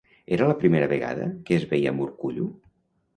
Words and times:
Era 0.37 0.45
la 0.51 0.55
primera 0.61 0.87
vegada 0.93 1.27
que 1.49 1.59
es 1.61 1.67
veia 1.73 1.91
amb 1.97 2.05
Urkullu? 2.07 2.47